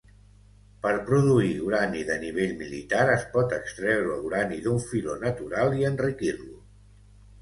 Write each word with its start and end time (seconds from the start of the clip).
Per 0.85 0.93
produir 1.09 1.49
urani 1.65 2.01
de 2.07 2.17
nivell 2.23 2.55
militar 2.63 3.03
es 3.17 3.27
pot 3.35 3.53
extreure 3.61 4.17
urani 4.31 4.59
d'un 4.65 4.83
filó 4.87 5.19
natural 5.29 5.77
i 5.83 5.87
enriquir-lo. 5.95 6.63